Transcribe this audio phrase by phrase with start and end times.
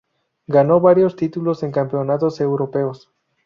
[0.47, 3.11] Ganó varios títulos en campeonatos europeos.